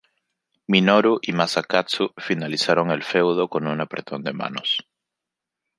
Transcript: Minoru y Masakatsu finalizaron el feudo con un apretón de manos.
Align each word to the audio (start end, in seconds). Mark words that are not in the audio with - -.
Minoru 0.65 1.19
y 1.21 1.31
Masakatsu 1.31 2.11
finalizaron 2.17 2.89
el 2.89 3.03
feudo 3.03 3.47
con 3.49 3.67
un 3.67 3.81
apretón 3.81 4.23
de 4.23 4.33
manos. 4.33 4.77